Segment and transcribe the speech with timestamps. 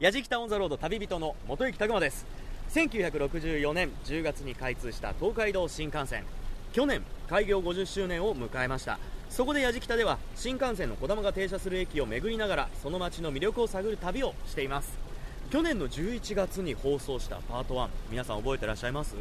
[0.00, 2.26] 矢敷タウンザロード旅人の元行拓磨です。
[2.70, 6.24] 1964年10月に開通した東海道新幹線。
[6.72, 8.98] 去年開業50周年を迎えました。
[9.30, 14.98] そこで矢敷北では新幹線のこだまが停車する駅を巡りながらその街の魅力を探る旅をしています。
[15.50, 19.14] 去年の11月に放送したパート1皆さん覚えてらっしゃいます？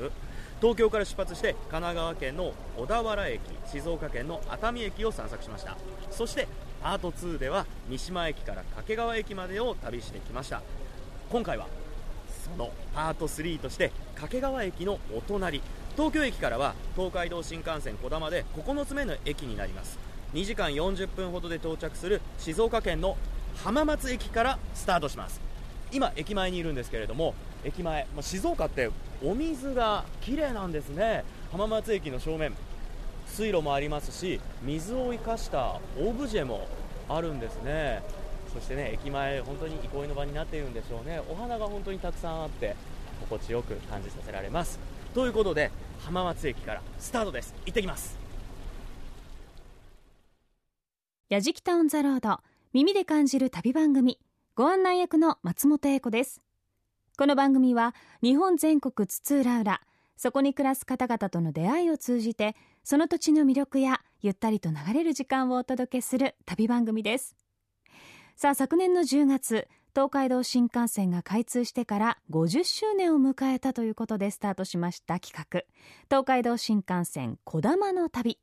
[0.60, 5.78] 東京から出発して神奈川県の小田原駅静岡県の熱海駅を散策しました。
[6.10, 6.48] そして
[6.84, 10.62] パート2では三島駅から掛川駅までを旅してきました。
[11.30, 11.68] 今回は
[12.44, 15.62] そのパート3として掛川駅のお隣
[15.96, 19.98] 東京駅からは東海道新幹線こだまで9つ目の駅になります。
[20.34, 23.16] 2時間40分ほどで到着する静岡県の
[23.64, 25.40] 浜松駅からスタートします。
[25.94, 28.90] 今駅前にいるんですけれども駅前、ま、静岡って
[29.24, 31.24] お水が綺麗なんですね。
[31.50, 32.54] 浜松駅の正面
[33.26, 36.68] 水路もありますし水を生かしたオブジェも
[37.16, 38.02] あるんですね。
[38.54, 41.22] そしてね駅前本当に憩いの場になっているんでしょうね。
[41.30, 42.76] お花が本当にたくさんあって
[43.22, 44.80] 心地よく感じさせられます。
[45.14, 45.72] ということで
[46.06, 47.54] 浜松駅からスタートです。
[47.66, 48.18] 行ってきます。
[51.30, 52.42] やじきタウンザロード
[52.74, 54.20] 耳で感じる旅番組。
[54.56, 56.42] ご案内役の松本英子です。
[57.18, 59.82] この番組は日本全国津々浦々
[60.16, 67.36] そこに暮らす方々との出会いを通じてその土地の魅力やゆったりと流れる時間をお届けする旅番組です。
[68.36, 75.62] さあ昨年の10月東海道新幹線が開通してから50周年を迎えたということでスタートしました企画。
[76.10, 78.40] 東海道新幹線こだまの旅。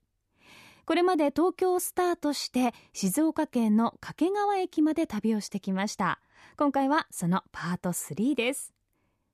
[0.87, 6.21] これまで東京をスタートして静岡県の掛川駅まで旅をしてきました。
[6.57, 8.73] 今回はそのパート3です。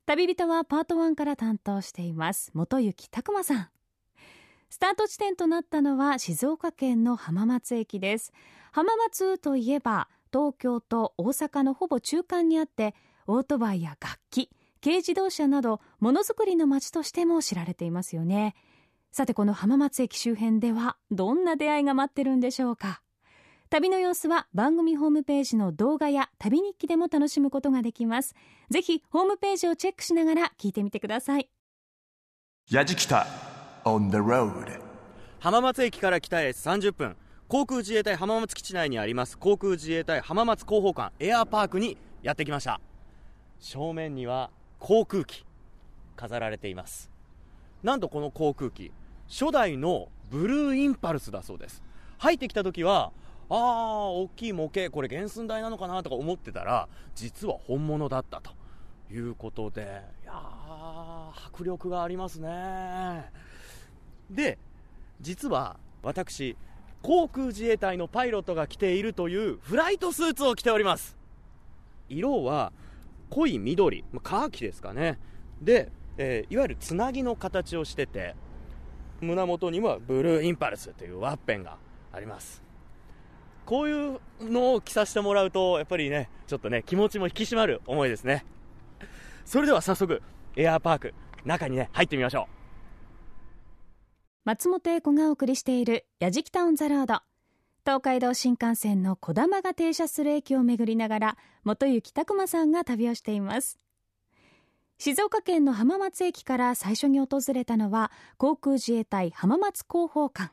[0.07, 2.51] 旅人はパート1から担当しています。
[2.55, 3.69] 元行拓磨さん。
[4.77, 8.35] スタート地点となったのは静岡県の浜松駅です。
[8.73, 12.95] 浜松といえば東京と大阪のほぼ中間にあって
[13.27, 14.51] オートバイや楽器
[14.85, 18.55] 軽自動車などものづくりの街としても知られていますよね。
[19.13, 23.01] さてこの浜松駅周辺ではどんな出会いが待ってるんでしょうか。
[23.71, 28.35] 旅の様子は番組ホームページの動画や旅日記でも楽しむことができます。
[28.69, 31.49] ぜひホームページをチェックしながら聞いてみてください。
[32.71, 33.27] やじきた。
[33.87, 34.81] On the road.
[35.39, 37.17] 浜松駅から北へ30分。
[37.49, 39.39] 航空自衛隊浜松基地内にあります。
[39.39, 42.81] 航空自衛隊浜松広報館エアーパークにやってきました。
[43.61, 45.47] 正面には航空機
[46.17, 47.09] 飾られています。
[47.85, 48.91] なんとこの航空機
[49.29, 51.85] 初代のブルーインパルスだそうです。
[52.19, 53.13] 入ってきた時は
[53.49, 58.51] ああ大きい模型これ原寸大なのかなとか思ってたら実は本物だったと
[59.13, 60.33] いうことでいや
[61.47, 63.46] 迫力がありますね。
[64.31, 64.59] で
[65.21, 66.57] 実は私
[67.03, 71.17] 航空自衛隊のパイロットが着ているというフライトスーツを着ております。
[72.09, 72.73] 色は
[73.31, 75.19] 濃い緑、カーキですかね。
[75.61, 78.35] で、えー、いわゆるつなぎの形をしてて
[79.21, 81.77] 胸元にはブルーインパルスというワッペンが
[82.13, 82.63] あります。
[83.65, 88.45] こういうのを着させてもらうとやっぱりねちょっとね気持ちも引き締まる思いですね。
[89.45, 90.23] それでは早速
[90.57, 91.15] エアーパーク
[91.45, 92.56] 中にね入ってみましょう。
[94.47, 97.21] 松本英子がお送りしている「やじきタウン・ザ・ロード」
[97.85, 103.81] 東海道新幹線のこだまが停車する駅を巡りながら元行拓磨さんが旅をしています。
[104.99, 110.53] 静岡県の浜松駅から最初に訪れたのは航空自衛隊浜松広報館。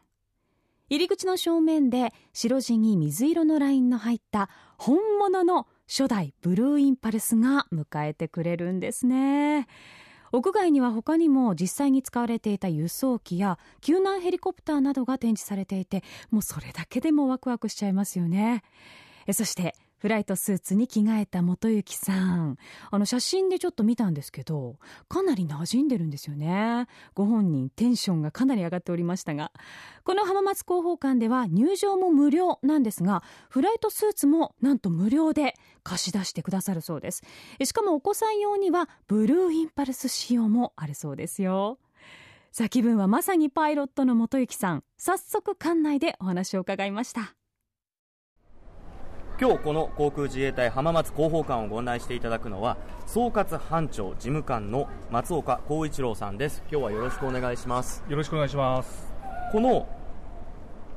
[0.89, 4.49] 入り口の正面で白地に水色のラインの入った
[4.79, 9.67] 本物の初代ブルーインパルスが迎えてくれるんですね。
[10.33, 18.63] 屋外には他にも実際に使われていた輸送機や救難ヘリコプターなどが展示されていてもうそれだけでもワクワクしちゃいますよね。
[19.31, 22.58] そしてフライトスーツに着替えた元幸さん。
[22.91, 24.75] あの写真でちょっと見たんですけど
[25.08, 26.88] かなり馴染んでるんですよね。
[27.14, 29.53] ご本人テンションがかなり上がっておりましたが。
[30.03, 37.24] この浜松広報館では入場も無料なんですがフライトスーツもなんと無料で貸し出してくださるそうです。
[37.64, 41.79] しかもお子さん用にはブルーインパルス仕様もあるそうですよ。
[42.52, 44.84] さあ気分はまさにパイロットの元幸さん。
[44.97, 47.38] 早速館内でお話を伺いました。
[49.41, 52.78] 今日この航空自衛隊浜松広報館をご案内していただくのは
[53.08, 56.62] 総括班長事務官の松岡光一郎さんです。
[56.72, 58.03] 今日はよろしくお願いします。
[58.08, 59.12] よろしくお願いします。
[59.52, 59.88] この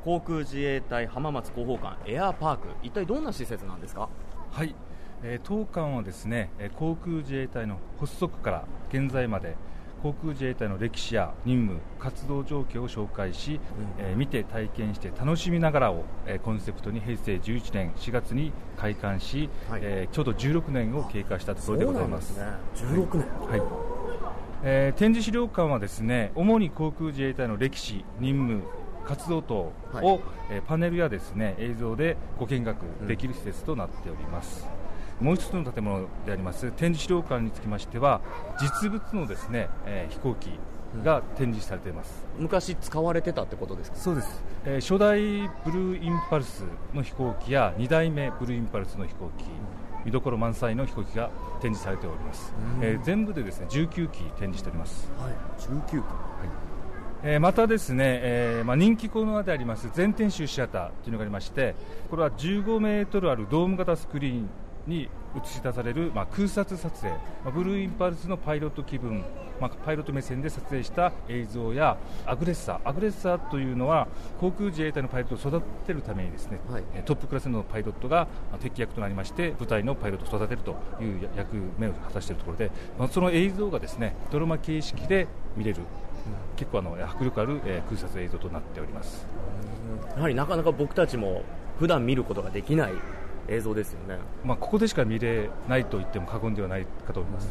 [0.05, 4.11] 航空自衛隊浜松広報館エアーパーク一体どんな施設なんですか？
[4.51, 4.75] はい、
[5.23, 9.57] えー、当館はですね航空自衛隊の発足から現在まで
[10.03, 13.61] 航空自衛隊の歴史や任務活動状況を紹介し、
[13.99, 19.81] えー見て体験して楽しみながらを、えーコンセプトに平成11年4月に開館し、はい。
[19.83, 22.35] えーちょうど16年を経過したところでございます。
[22.35, 22.45] すね。
[22.77, 23.51] 16年。
[23.51, 23.63] はい。
[24.65, 28.63] えー展示資料館はですね主に航空自衛隊の歴史、任務、
[29.05, 30.21] 活動等を、はい。
[30.51, 34.67] えーパネルやですね映像でご見学できる施設となっております。
[35.21, 38.21] もう一つの建物であります展示資料館につきましては
[38.61, 40.51] 実物のですね、えー飛行機
[41.05, 42.25] が展示されています。
[42.39, 43.97] 昔使われてたってことですか？
[43.99, 45.21] そうです、えー初代
[45.65, 46.65] ブルーインパルス
[46.95, 49.45] の飛行機や2代目ブルーインパルスの飛行機
[50.05, 51.29] 見どころ満載の飛行機が
[51.61, 55.11] 展示されております、えー全部でですね19機展示しております。
[55.21, 55.33] はい。
[55.61, 56.03] 19
[57.25, 61.75] えーまたですね、えーまあ、人気コーナーであります全天集シアターというのがありまして
[62.11, 64.49] これは15メートルあるドーム型スクリーン
[64.87, 69.25] に映し出される、まあ、空撮撮影、まあ、ブルーインパルスのパイロット気分、
[69.61, 74.09] まあ、パイロット目線で撮影した映像やアグレッサーアグレッサーというのは
[74.41, 76.85] 航空自衛隊のパイロットを育てるためにですね、はい。
[76.95, 85.83] えートップクラスのパイロットがまあ敵役となりまして部隊のパイロットを育てるというや役目を果たしているところで、まあ、その映像がですねドラマ形式で見れる
[86.57, 89.27] 結構あの迫力ある、えー空撮映像となっております。
[90.17, 91.43] やはりなかなか僕たちも
[91.79, 92.93] 普段見ることができない
[93.49, 94.19] 映像ですよね。
[94.45, 97.49] まあ、ここでしか見れないと言っても過言ではないかと思います、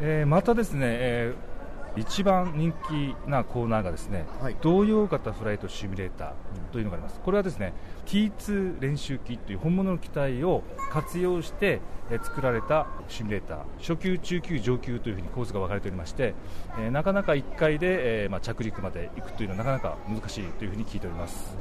[0.00, 1.52] えーまたですね、えー
[1.94, 4.56] 一番人気なコーナーがですね、はい。
[4.62, 6.32] 同様型フライトシミュレーター
[6.72, 7.74] というのがあります、これはですね
[8.06, 11.80] T2 練習機という本物の機体を活用して、
[12.10, 16.34] えー作られたシミュレーター初級、中級、上級というふうにコースが分かれておりまして、
[16.78, 21.54] えーなかなか1回で、えーまあ、着陸まで行くというのはなかなか難しいというふうに聞いております。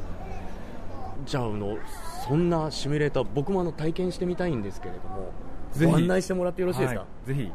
[1.26, 1.78] じゃああの
[2.28, 5.32] そんなシミュレーター僕もあの体験してみたいんですけれども
[5.74, 5.92] ぜひ。
[5.92, 7.28] ご案内してもらってよろしいですか、はい。
[7.28, 7.52] ぜひ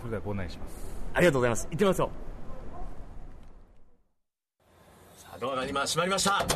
[0.00, 0.74] それではご案内します。
[1.14, 1.68] ありがとうございます。
[1.70, 2.08] 行ってみましょう。
[5.20, 6.46] さあドアが今閉まりました。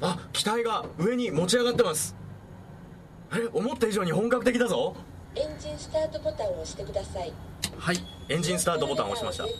[0.00, 2.14] あ機体が上に持ち上がってます。
[3.32, 4.94] え思った以上に本格的だぞ。
[5.34, 7.32] エンジンスタートボタンを押してください。
[7.76, 7.96] はい。
[8.28, 9.42] エンジンスタートボタンを押しました。
[9.44, 9.52] はい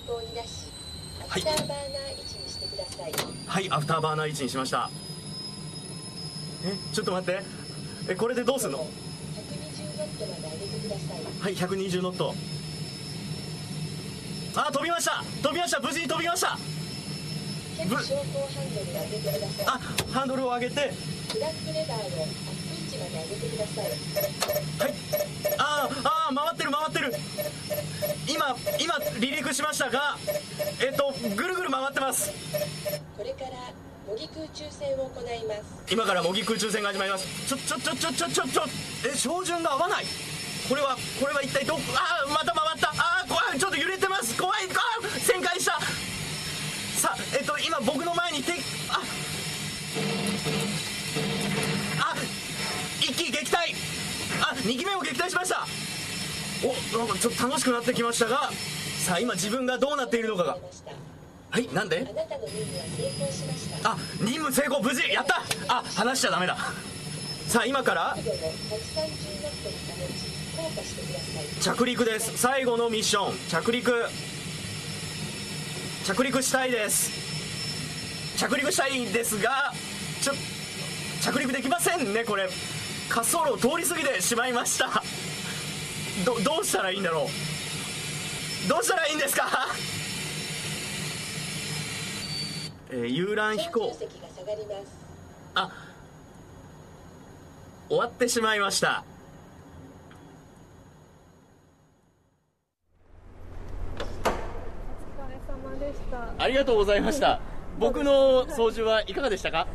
[1.28, 3.12] アフターバーナー位置にしてください、
[3.46, 3.70] はい。
[3.70, 4.90] アフターバーナー位置にしました
[6.64, 7.42] えちょっと待って。
[8.08, 11.18] えこれでどうすんの？120ノットまで上げてください。
[11.40, 12.34] はい120ノット。
[14.56, 15.22] あ飛びました。
[15.42, 15.80] 飛びました。
[15.80, 16.58] 無事に飛びました。
[19.66, 19.78] あ
[20.12, 20.80] ハンドルを上げて。
[20.80, 20.90] はい。
[25.58, 27.14] あーあー回ってる回ってる。
[28.26, 30.16] 今今離陸しましたが
[30.80, 32.32] えっとぐるぐる回ってます。
[33.16, 33.50] これから
[34.08, 35.92] 模擬空中戦を行います。
[35.92, 37.26] 今から模擬空中戦が始まります。
[37.46, 38.62] ちょちょちょちょちょちょちょ。
[39.04, 40.06] え照準が合わない？
[40.66, 42.88] これはこれは一体どあまた回った。
[42.96, 43.58] あ怖い。
[43.58, 44.34] ちょっと揺れてます。
[44.40, 44.64] 怖い。
[44.64, 45.78] あ旋回した。
[46.96, 49.02] さあえっと今僕の前に敵あ。
[52.00, 52.16] あ
[53.02, 53.74] 一機撃退。
[54.40, 55.66] あ二機目も撃退しました。
[56.64, 58.50] おなんかちょっと楽しくなってきましたが
[59.04, 60.56] さあ今自分がどうなっているのかが。
[61.58, 62.06] はいなんで？
[63.82, 65.42] あ任務成功無事やった！
[65.66, 66.56] あ話しちゃダメだ。
[67.48, 68.16] さあ今から？
[71.60, 72.38] 着陸です。
[72.38, 73.34] 最後のミッション。
[73.48, 73.92] 着陸。
[76.04, 77.10] 着陸したいです。
[78.38, 79.72] 着陸したいんですが
[80.22, 80.34] ちょ
[81.20, 82.48] 着陸できませんねこれ。
[83.10, 85.02] 滑走路を通り過ぎてしまいました。
[86.24, 87.28] どどうしたらいいんだろ
[88.66, 88.68] う。
[88.68, 89.48] どうしたらいいんですか？
[92.90, 93.96] えー遊覧飛行。
[95.54, 95.70] あ
[97.88, 99.04] 終わってしまいました。
[103.96, 106.42] お疲れ様でした。
[106.42, 107.40] ありがとうございました。
[107.78, 109.66] 僕の操縦はいかがでしたか？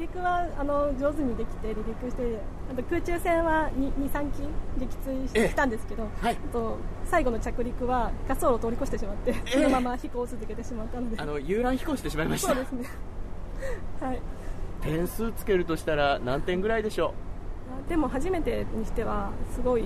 [0.00, 2.40] 陸はあの上手にできて離陸して、
[2.70, 4.42] あと空中戦は2、2 3機
[4.78, 6.34] 撃墜しええしたんですけど、はい。
[6.34, 12.48] あと最後の着陸は滑走路を通り越してしまって、そのまま飛行を続けてしまったので、あの遊覧飛行してしまいました。
[12.48, 12.88] そうですね。
[14.00, 14.20] はい。
[14.82, 17.12] 点数つけるとしたら何点ぐらいでしょ
[17.88, 19.84] でも初めてにしてはすごい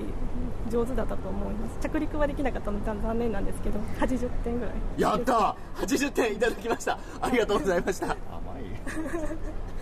[0.70, 1.78] 上手だったと思います。
[1.80, 4.74] 着陸はできなかったので残念なんですけど、80点ぐらい。
[4.98, 6.98] うやった80点いただきました。
[7.20, 8.06] ありがとうございました。
[8.30, 9.73] 甘い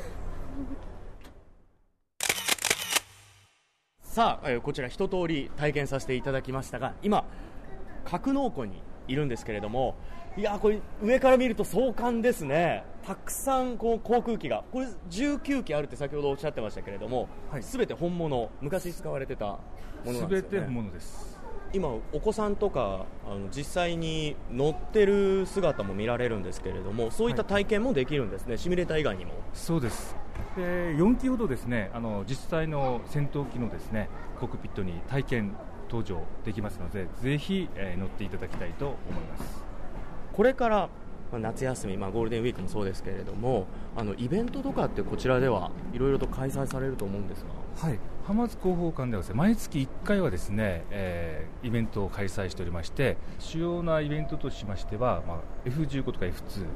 [4.13, 7.25] さあ、えーこちら一通り体験させていただきましたが今
[8.05, 9.95] 格納庫にいるんですけれども
[10.37, 12.85] いやーこれ上から見ると壮観ですね。
[13.07, 17.63] たくさんこう航空機がこれ19機あるって先ほどおっしゃってましたけれども、はい。
[17.63, 19.61] 全て本物昔使われてたも
[20.05, 20.37] のなんですよね。
[20.37, 21.41] すべて本物です
[21.73, 29.33] 今お子さんとかあの実際に乗ってる姿も見られるんですけれどもそういった体験もできるんですね、シミュレーター以外にも。
[29.55, 30.17] そうです。
[30.57, 30.63] で
[30.97, 35.55] 4機ほどですねあの実際の戦闘機のですねコックピットに体験
[35.89, 39.65] 搭乗できますのでぜひ、えー乗っていただきたいと思います。
[40.33, 40.89] これから
[41.31, 47.89] まあ夏休み、まあ、ゴールデンウィークもそうですけれどもあのイベントとかってこちらではいろいろと開催されると思うんですが。
[47.89, 55.39] はい、浜松広報館ではですね毎月1回はですね、えーイベントを開催しておりまして主要なイベントとしましては、まあ、
[55.69, 56.67] F15 とか F2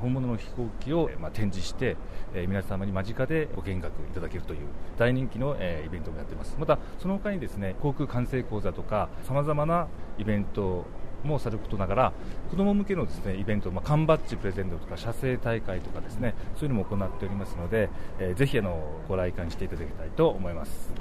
[0.00, 1.96] 本物の飛行機を、えまあ、展示して、
[2.34, 4.60] えー皆様に間近でご見学いただけるという
[4.96, 6.56] 大人気の、えーイベントをやっています。
[6.58, 10.84] またその他にですね航空管制講座とかさまざまなイベント
[11.24, 12.12] もさることながら
[12.50, 20.92] 子ども向けのですねイベント、まあ、缶バッジプレゼントとか写生大会とかですねそういうのも行っておりますので、えーぜひあのご来館していただきたいと思います。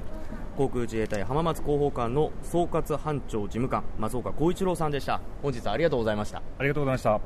[0.58, 5.22] 航空自衛隊浜松広報館の総括班長事務官松岡光一郎さんでした。
[5.44, 6.42] 本日はありがとうございました。
[6.58, 7.22] ありがとうございました。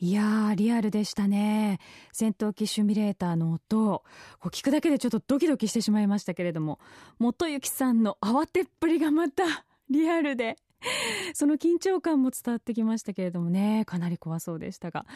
[0.00, 1.78] いやーリアルでしたね。
[2.12, 4.02] 戦闘機シミュレーターの音。
[4.40, 6.78] こう聞くだけでちょっとドキドキしてしまいましたけれども
[7.18, 9.42] 元幸さんの慌てっぷりがまた
[9.90, 10.56] リアルで
[11.34, 15.06] その緊張感も伝わってきましたけれどもねかなり怖そうでしたが。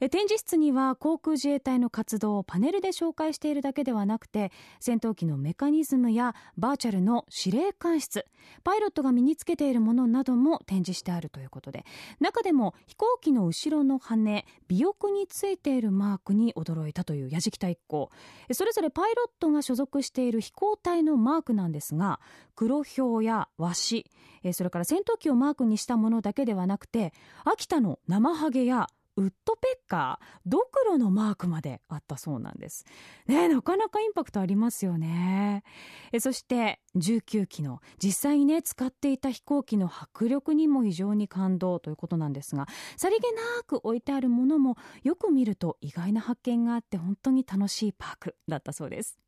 [0.00, 8.26] え展示室には航空自衛隊の活動をパネルで紹介しているだけではなくて戦闘機のメカニズムやバーチャルの司令官室
[8.62, 11.84] パイロットが身につけているものなども展示してあるということで
[12.20, 18.10] 中でも飛行機の後ろの羽尾翼についているマークに驚いたという矢敷隊一行。
[18.52, 22.20] それぞれパイロットが所属している飛行隊のマークなんですが
[22.54, 24.06] 黒ヒョウやワシ
[24.52, 27.12] それから戦闘機をマークにしたものだけではなくて
[27.44, 32.84] 秋田の生ハゲやウッドペッカー、ドクロのマークまであったそうなんです。
[33.26, 35.64] ねなかなかインパクトありますよね。
[36.12, 49.18] えそして19機の実際にね使っていた飛行機の迫力にも非常に感動ということなんですがさりげなく置いてあるものもよく見ると意外な発見があって本当に楽しいパークだったそうです。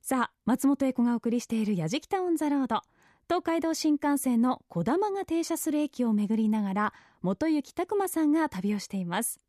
[0.00, 2.82] さあ松本英子がお送りしている「やじきたオン・ザ・ロード」
[3.28, 6.92] 東海道新幹線のこだまが停車する駅を巡りながら
[7.22, 9.40] 元行拓磨さんが旅をしています。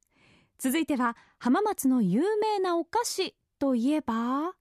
[0.57, 4.53] 続いては浜松の有名なお菓子といえば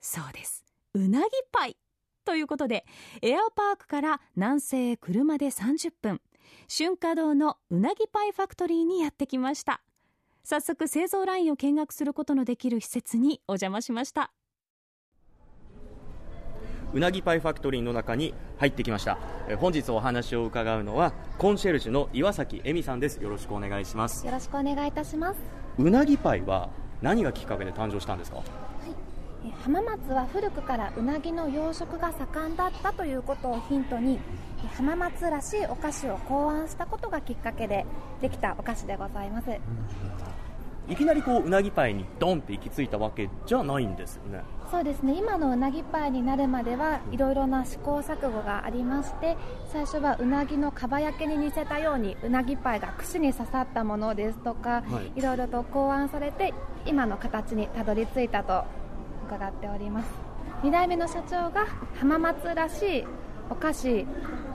[0.00, 0.64] そうです。
[0.94, 1.76] うなぎパイ。
[2.24, 2.84] ということで
[3.20, 6.20] エアパークから南西へ車で30分
[6.68, 9.82] 春華堂のうなぎパイファクトリーにやってきました。
[10.44, 14.32] 早速製造ラインを見学することのできる施設にお邪魔しました。
[16.94, 19.18] うなぎパイファクトリーの中に入ってきました。
[19.48, 23.16] えー本日お話を伺うのはコンシェルジュの岩崎恵美さんです。
[23.22, 24.26] よろしくお願いします。
[24.26, 25.40] よろしくお願いいたします。
[25.78, 26.68] うなぎパイは
[27.00, 28.42] 何がきっかけで誕生したんですか？
[29.44, 34.20] え浜松は古くからうなぎの養殖が盛んだったということをヒントに
[34.64, 37.84] え浜松らしいお菓子を考案したことがきっかけで
[38.20, 39.48] できたお菓子でございます。
[40.88, 44.42] いきなりこううなぎパイにドンって行き着いたわけじゃないんですよね。
[44.70, 45.14] そうですね。
[45.16, 49.36] 今のうなぎパイになるまではいろいろな試行錯誤がありまして
[49.70, 55.18] 最初はうなぎのかば焼きに似せたようにうなぎパイが串に刺さったものですとか、はい。
[55.18, 56.52] いろいろと考案されて
[56.84, 58.64] 今の形にたどり着いたと
[59.26, 60.08] 伺っております。
[60.62, 61.66] 2代目の社長が
[61.98, 63.04] 浜松らしい
[63.50, 64.06] お菓子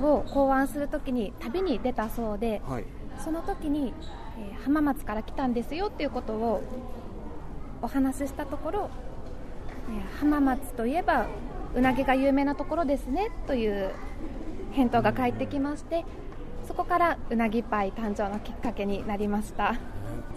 [0.02, 2.86] を考案するときに旅に出たそうではい。
[3.20, 3.94] その時に、
[4.38, 6.62] えー浜松から来たんですよっていうことを
[7.82, 8.90] お話ししたところ、
[9.90, 11.28] えー浜松といえば
[11.76, 13.92] うなぎが有名なところですねという
[14.72, 16.06] 返答が返ってきまして
[16.68, 19.76] そこからうなぎパイ誕生のきっかけになりました。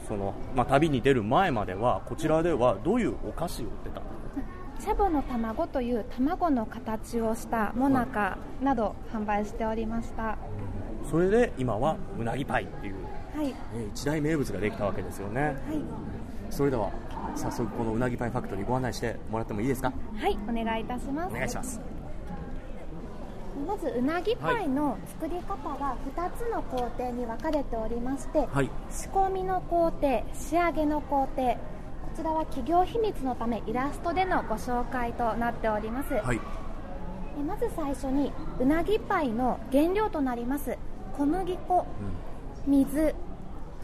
[0.07, 4.11] その、まあ、旅に出る前まではこちらではどういうお菓子を売ってたんで
[4.81, 10.23] すかシャボの卵という卵の形をしたもなかなど販売しておりました。
[10.23, 10.39] は
[11.11, 12.95] それで今はうなぎパイっていう、
[13.43, 13.55] い、ね
[13.95, 15.43] 一大名物ができたわけですよね。
[15.43, 15.55] はい。
[16.51, 16.91] それでは
[17.37, 19.93] 早速このうなぎパイファクトリーご案内してもらってもいいですか？
[20.17, 21.31] はい、お願いいたします。
[21.31, 21.81] お願いします。
[23.67, 28.71] まずうなぎパイの作り方が2つの工程に分かれておりまして、はい。
[28.91, 31.59] 仕込みの工程仕上げの工程こ
[32.17, 36.41] ちらは企業秘密のためイラストでのご紹介となっております、はい。
[37.39, 40.77] えまず最初にうなぎパイの原料となります
[41.17, 41.87] 小麦粉
[42.67, 43.15] 水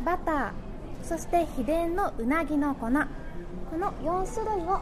[0.05, 0.51] バター
[1.03, 2.87] そして秘伝のうなぎの粉。
[2.87, 2.91] こ
[3.77, 4.81] の4種類をうんこ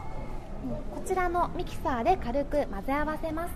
[1.05, 3.53] ちらのミキサーで軽く混ぜ合わせます。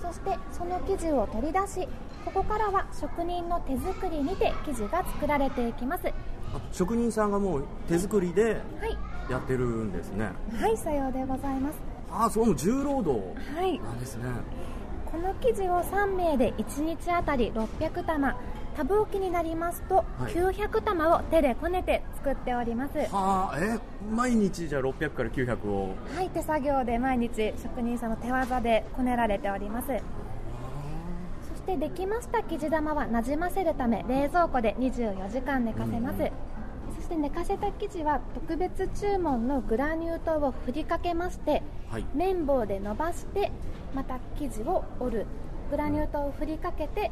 [0.00, 1.88] そしてその生地を取り出し
[2.24, 6.06] ここからは職人の手作りにて生地が作られていきます。
[6.06, 6.12] は
[6.54, 8.60] あ職人さんがもう手作りで
[9.28, 9.32] い。
[9.32, 10.30] やってるんですね。
[10.60, 11.78] はいさようでございます。
[12.10, 13.20] ああそれも重労働
[13.56, 13.78] はい。
[13.78, 14.24] なんですね。
[15.10, 18.34] この生地を3名で1日あたり600玉
[18.76, 20.32] 多忙期になりますとはい。
[20.32, 22.98] 900玉を手でこねて作っております。
[22.98, 23.78] ははあえ
[24.10, 25.94] 毎日じゃあ600から900を？
[26.22, 29.88] い手作業で毎日職人さんの手技でこねられております。
[31.48, 36.18] そしてできました生地玉はなじませるため冷蔵庫で24時間寝かせます、
[36.96, 42.04] そして寝かせた生地は特別注文のグラニュー糖を振りかけましてはい。
[42.14, 43.52] 綿棒で伸ばして
[43.94, 45.26] また生地を折る。
[45.70, 47.10] グラニュー糖を振りかけてえ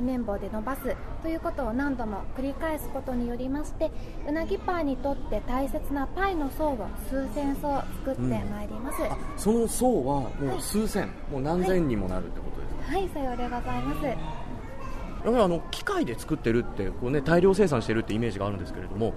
[0.00, 3.90] 綿棒で伸ばすということを何度も繰り返すことによりまして
[4.26, 13.08] うなぎパイにとって大切なパイの層を数千層作ってまいります、あその層はもう数千、もう何千にもなるってことですか、はい。
[13.08, 14.04] さようでございます。
[14.04, 19.14] やはりあの機械で作ってるってこう、ね、大量生産してるってイメージがあるんですけれども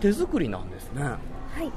[0.00, 1.02] 手作りなんですね。
[1.02, 1.18] は
[1.62, 1.70] い。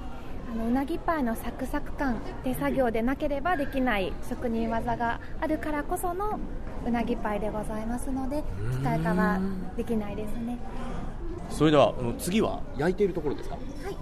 [0.52, 6.40] あのうなぎパイのサクサク感手作業でなければできない職人技があるからこその
[6.86, 9.40] うなぎパイでございますので機械化は
[9.78, 10.58] できないですね。
[11.50, 13.56] それでは次は焼いているところですか？
[13.56, 13.94] はい。
[13.94, 14.00] こ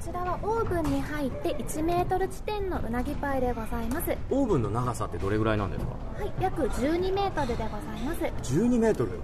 [0.00, 4.08] ちらはオーブンに入って1メートル地点のうなぎパイでございます。
[4.08, 5.92] はいオーブンの長さってどれぐらいなんですか？
[6.40, 8.22] 約12メートルでございます。
[8.22, 9.20] はい12メートル？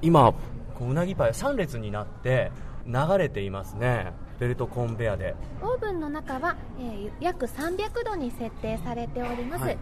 [0.00, 0.32] 今
[0.74, 2.50] こううなぎパイ3列になって
[2.86, 4.12] 流れていますね。
[4.38, 5.36] ベルトコンベヤで。
[5.62, 9.78] オーブンの中は、えー約300度に設定されております、はい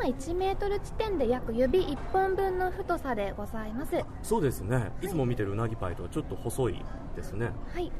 [0.00, 3.96] 今1メートル地点で約指1本分の太さでございます。
[4.22, 4.92] そうですね。
[5.02, 5.08] い。
[5.08, 6.84] つも見てるうなぎパイとはちょっと細い
[7.16, 7.50] ですね。
[7.74, 7.90] はい。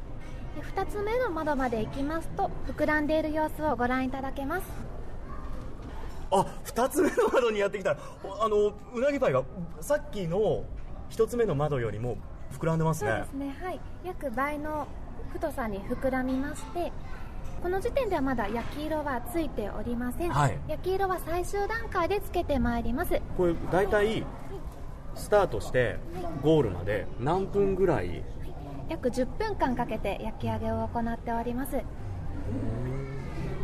[0.55, 4.63] で2つ目の窓まで行きますと膨らんでいる様子をご覧いただけます。
[6.31, 7.91] あ2つ目の窓にやってきた。
[7.91, 7.97] あ
[8.47, 9.43] のうなぎパイが
[9.81, 10.63] さっきの
[11.09, 12.17] 1つ目の窓よりも
[12.53, 13.11] 膨らんでますね。
[13.11, 13.57] そうですね。
[13.61, 13.79] はい。
[14.05, 14.87] 約倍の
[15.33, 16.93] 太さに膨らみまして
[17.61, 20.57] この時点ではまだ焼き色はついておりません、はい。
[20.67, 23.21] 焼き色は最終段階でつけてまいります。
[23.37, 24.25] これ大体
[25.15, 25.97] スタートして
[26.41, 28.23] ゴールまで何分ぐらい？
[28.87, 31.71] 約10分間かけて焼き上げを行っております。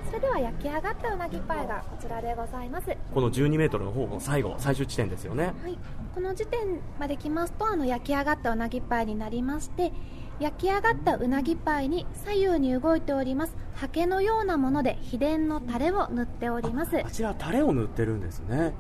[0.08, 2.96] それでは焼き上がったうなぎパイがこちらでございます。
[3.14, 5.54] この1 2メートルの方の最後最終地点ですよね。
[5.64, 5.78] はい、
[6.14, 9.92] この時点まで来ますとあの焼き上がったうなぎパイになりまして
[10.40, 13.56] 焼き上がったうなぎパイに左右に動いております。
[13.74, 17.02] ハケのようなもので秘伝のタレを塗っております。
[17.06, 18.74] あちらタレを塗ってるんですね。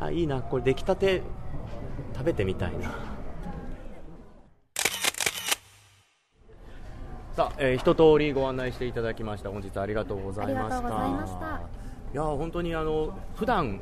[0.00, 1.22] あいいなこれ出来たて
[2.14, 2.90] 食べてみたいな。
[7.34, 9.50] さあ、えー一通りご案内していただきました。
[9.50, 11.60] 本日はありがとうございました。
[12.12, 13.80] いや本当にあの普段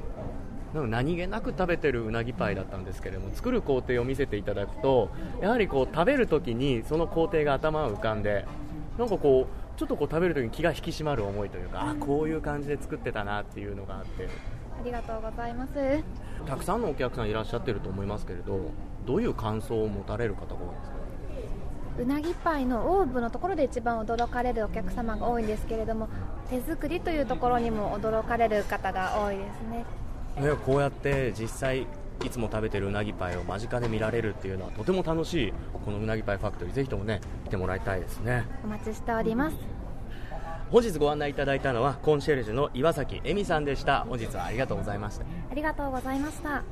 [0.73, 5.11] 何気なく食べてるうなぎパイだったんですけれども作る工程を見せていただくと
[5.43, 8.47] やはりこう食べるときにその工程が頭を浮かんで
[8.99, 14.29] なんかこうちょっとこう食べるときに気が引き締まる思いというかあこういう感じで作ってたなっていうのがあって。
[14.81, 15.73] ありがとうございます。
[16.47, 18.71] たくさんのお客さんいらっしゃってると思いますけれど
[19.07, 20.97] どういう感想を持たれる方が多いですか？
[22.03, 26.09] うなぎパイのオーブンのところで一番驚かれるお客様が多いんですけれども
[26.49, 29.85] 手作りというところにも驚かれる方が多いですね
[30.41, 31.87] ね、こうやって実際
[32.25, 35.53] いつも食べてるうなぎパイを間近で見られるっていうのはとても楽しい
[35.85, 38.47] このうなぎパイファクトリーぜひともね来てもらいたいですね。
[38.65, 39.57] お待ちしております。
[40.71, 44.05] 本日ご案内いただいたのはコンシェルジュの岩崎恵美さんでした。
[44.05, 45.25] 本日はありがとうございました。
[45.51, 46.63] ありがとうございました。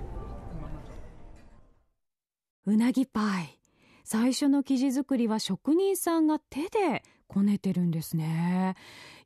[2.67, 3.59] うなぎパイ。
[4.05, 8.77] 最初の生地作りは職人さんが手でこねてるんですね。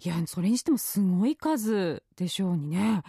[0.02, 3.02] いやそれにしてもすごい数でしょうにね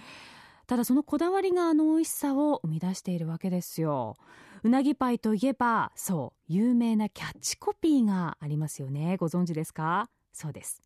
[0.74, 4.18] ただそのこだわりがあの美味しさを生み出しているわけですよ。
[4.64, 9.18] うなぎパイといえばそう有名なキャッチコピーがありますよね。
[9.18, 10.10] ご存知ですか？
[10.32, 10.82] そうです。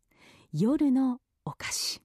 [0.52, 2.02] 夜のお菓子。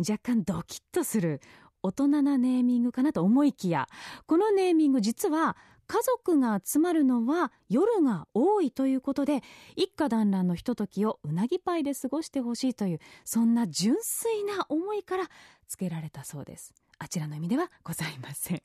[0.00, 1.40] 若干ドキッとする
[1.82, 3.88] 大人なネーミングかなと思いきや
[4.26, 5.56] このネーミング実は
[5.92, 9.42] 家族が集まるのは夜が多いということで
[9.76, 15.24] 一家団らんのひとときをうなぎパイで過ごしてほしいというそんな純粋な思いから
[15.68, 16.72] 付けられたそうです。
[16.98, 18.62] あちらの意味ではございません。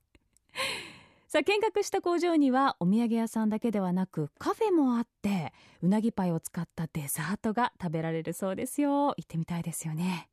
[1.27, 9.07] さあ見学した工場にはお土産屋さんだけではなくカフェもあってうなぎパイを使ったデザートが食べられるそうですよ。
[9.17, 10.29] 行ってみたいですよね。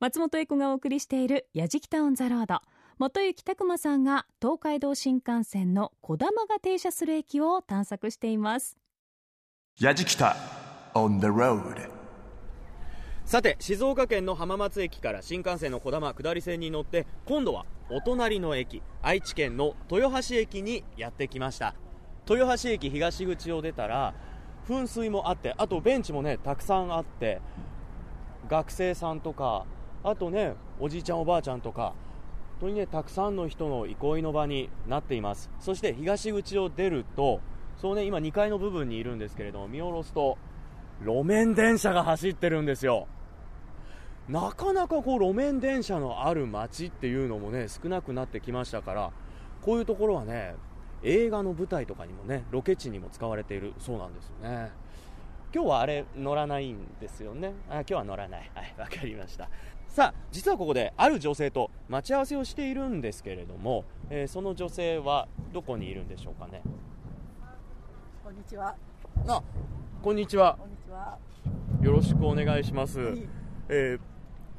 [0.00, 2.62] 松本英子がお送りしている「やじきたオン・ザ・ロード」
[2.98, 8.76] 元行拓磨さんが東海道新幹線のこだまが停車する駅を探索しています。
[9.80, 10.36] やじきた
[10.94, 11.90] on the road
[13.24, 21.74] さて静岡県の浜松駅から新幹線のこだま下り線に乗って今度はお隣の駅愛知県の豊橋駅にやってきました。
[22.28, 24.14] 豊橋駅東口を出たら
[24.68, 27.40] 噴水もあってあとベンチもねたくさんあって
[28.48, 29.64] 学生さんとか
[30.04, 31.94] あとねおじいちゃんおばあちゃんとか
[32.62, 35.50] 当にねたくさんの人の憩いの場になっています。
[35.60, 37.40] そして東口を出ると
[37.76, 40.38] そうね今2階の部分にいるんですけれども見下ろすと
[41.04, 43.08] 路面電車が走ってるんですよ。
[44.28, 49.10] なかなかこう路面電車のある街っていうのもね少なくなってきましたから
[49.62, 50.54] こういうところはね
[51.02, 54.70] 映画の舞台とかにもねロケ地にも使われているそうなんですよね。
[55.54, 57.52] 今日はあれ乗らないんですよね？
[57.68, 58.50] あ今日は乗らない。
[58.54, 59.50] はいわかりました。
[59.92, 66.62] さあ実はここである女性と待ち合わせをしているんですけれども、えーその女性はどこにいるんでしょうかね？
[68.24, 68.74] こんにちは。
[69.28, 69.42] あ
[70.02, 71.18] こんにちはこんにちは。
[71.82, 73.28] よろしくお願いします、はい
[73.68, 74.00] えー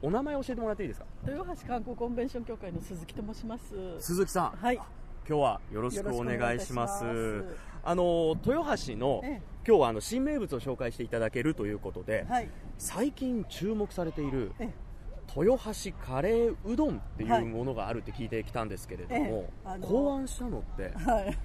[0.04, 1.06] お名前教えてもらっていいですか？
[1.26, 3.74] 豊橋観光コンベンション協会の鈴木と申します。
[4.00, 4.76] 鈴木さんはい。
[4.76, 4.86] 今
[5.26, 7.06] 日はよろしくお願いします
[7.86, 12.50] あの豊橋の、ええ今日はあの新名物を紹介していただけるということで、はい。
[12.78, 14.70] 最近注目されているえ
[15.36, 21.38] 豊橋カレーうどんっていはいうものがあるって聞いてきたんですけれども、ええあの考案したのってはい。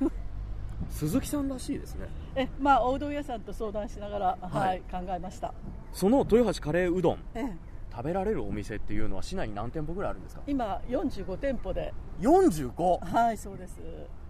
[0.90, 5.52] 鈴木さんらしいですねえ、まあおうどん屋さんと相談しながら、は、はいい考えました。
[5.92, 7.52] その豊橋カレーうどんええ、
[7.90, 10.42] 食べられるお店っていうのは市内に何店舗ぐらいあるんですか？
[10.46, 13.78] 今45店舗で、45はい、そうです。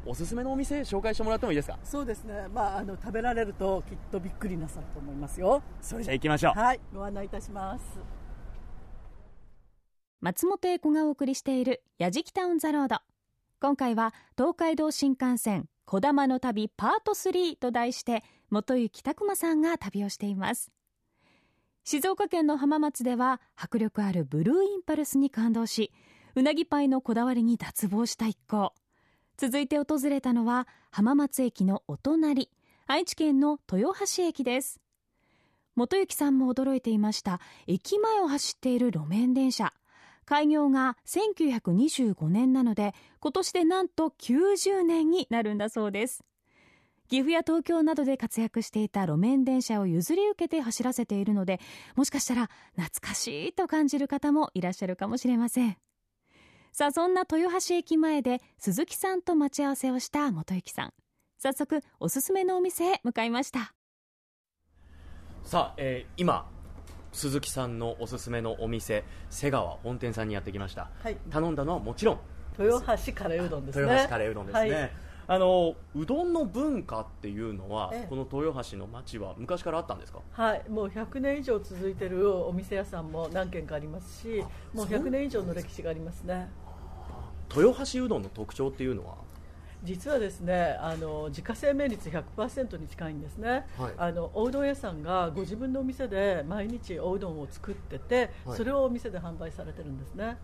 [0.06, 1.78] おすすめのお店紹介してもらってもいいですか？
[1.84, 2.46] そうですね。
[2.54, 5.62] まああの食べられるときっとびっくりなさると思いますよ。
[5.82, 7.82] それじゃあ行きましょうはい、ご案内いたします。
[10.20, 12.96] 松本英子がお送りしている「やじきタウン・ザ・ロード」
[13.62, 20.72] 今回は東海道新幹線「こだまの旅パート3」と題して元行拓磨さんが旅をしています。
[21.84, 25.92] 静岡県の浜松では迫力あるブルーインパルスに感動し
[26.34, 28.74] うなぎパイのこだわりに脱帽した一行。
[29.36, 32.50] 続いて訪れたのは浜松駅のお隣
[32.88, 34.80] 愛知県の豊橋駅です。
[35.76, 37.40] 元行さんも驚いていました。
[37.68, 39.72] 駅前を走っている路面電車。
[40.28, 46.22] 開業が1925年なので今年でなんと90年になるんだそうです。
[47.08, 51.60] 岐阜や東京などで活躍していた路面電車を譲り受けて走らせているので
[51.96, 55.78] もしかしたら懐かしいと感じる方もいらっしゃるかもしれません。
[56.72, 60.92] さあそんな豊橋駅前で鈴木さんと待ち合わせをした元行さん。
[61.38, 63.72] 早速おすすめのお店へ向かいました。
[65.44, 66.50] さあ、えー今
[67.18, 71.16] 鈴木さんのおすすめのお店瀬川本店さんにやってきました、はい。
[71.30, 72.18] 頼んだのはもちろん
[72.56, 73.82] 豊橋カレーうどんですね。
[73.82, 74.90] 豊橋カレーうどんですね、はい。
[75.26, 78.06] あのうどんの文化っていうのは、ええ。
[78.08, 80.20] この豊橋の町は昔からあったんですか？
[80.30, 86.48] はい、もう100年以上続いてるお店屋さんも何軒かありますし、もう100年以上の歴史がありますね。
[87.54, 89.16] 豊橋うどんの特徴っていうのは？
[89.84, 93.92] 実はですねあの自家製麺率100%に近いんですね、はい。
[93.96, 98.56] あのおうどん屋さんがご自分のお店で毎日おうどんを作ってて、はい。
[98.56, 100.36] それをお店で販売されてるんですね。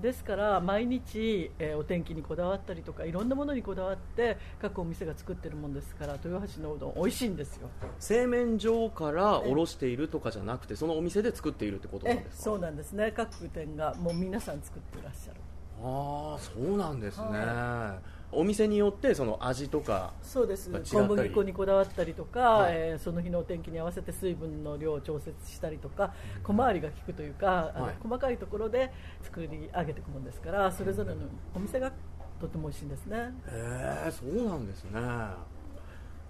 [0.00, 7.68] ですから毎日、えーお天気にこだわったりとかいろんなものにこだわって各お店が作ってるもんですから豊橋のうどん美味しいんですよ。
[7.98, 12.42] 製麺所から卸しているとかじゃなくてそのお店で作っているってことなんえですか？
[12.44, 13.12] そうなんですね。
[13.14, 15.40] 各店がもう皆さん作ってらっしゃる。
[15.84, 17.98] ああそうなんですね、は
[18.34, 22.72] お店によってその味とかそうです小麦粉にこだわったりとか、はい。
[22.74, 28.02] えーその日のお天気に合わせて水分の量を調節したりとか小回りが効くというか、はい。
[28.02, 28.90] 細かいところで
[29.22, 31.16] 作り上げていくもんですからそれぞれの
[31.54, 31.92] お店が
[32.40, 33.34] とても美味しいんですね。
[33.48, 35.00] へえそうなんですね。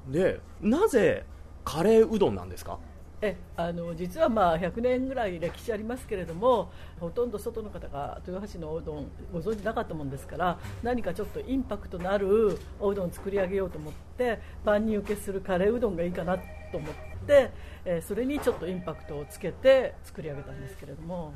[0.09, 1.25] でなぜ
[1.65, 2.79] カレーうどんなんですか？
[3.25, 16.91] えあの実はまあ100年ぐらい歴史ありますけれどもほとんど外の方が豊橋のおうどんご存じなかったもんですから何かちょっとインパクトのあるおうどんを作り上げようと思って万人受けするカレーうどんがいいかなと思っ
[17.27, 17.51] て、
[17.85, 21.33] えーそれにちょっとインパクトをつけて作り上げたんですけれども。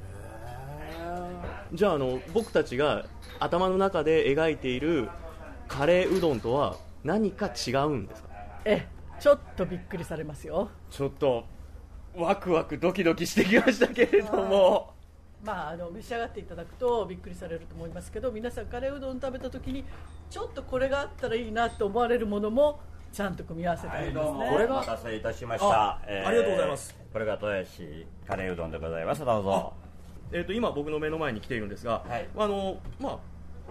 [1.72, 3.06] じゃああの僕たちが
[3.38, 5.08] 頭の中で描いている
[5.68, 8.28] カレーうどんとは何か違うんですか？
[8.64, 8.88] え
[9.20, 10.70] ちょっとびっくりされますよ。
[10.90, 11.44] ちょっと
[12.16, 14.94] ワクワクドキドキしてきましたけれども
[15.44, 19.84] まあ、あの召し上がっていただくとびっくりされると思いますけど皆さんカレーうどん食べた時に
[20.28, 22.80] ちょっとこれがあったらいいなと思われるものも
[23.12, 24.52] ちゃんと組み合わせてあはい、りますね、どうも。
[24.52, 26.26] これがお待たせいたしましあた。
[26.26, 26.96] ありがとうございます。
[27.12, 27.84] これが豊橋
[28.26, 29.24] カレーうどんでございます。
[29.24, 29.72] どうぞ。
[30.32, 33.18] えー、と今僕の目の前に来ているんですが、はいあのまあ、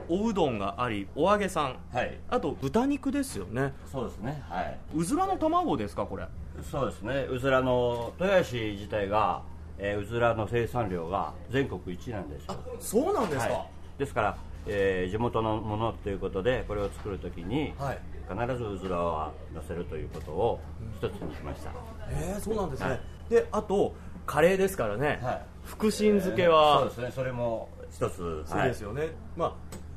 [0.10, 2.18] おうどんがありお揚げさんはい。
[2.30, 4.44] あと豚肉ですよねそうですね。
[4.50, 4.78] はい。
[4.96, 6.28] うずらの卵ですかこれ
[6.72, 7.28] そうですね。
[7.30, 9.42] うずらの豊橋自体が、
[9.78, 12.56] えーうずらの生産量が全国一なんですよ。
[12.80, 13.70] そうなんですはい。
[14.00, 20.60] ですから、えー地元のものということでこれを作るときに、はい必ずうずらは出せるということを
[21.00, 21.72] 一つにしました。
[22.10, 23.94] えー、そうなんですね、はいであと
[24.26, 27.12] カレーですからね、はい福神漬けそうはですね。
[27.14, 28.44] それも一つ。
[28.46, 29.54] そうですよね、まあ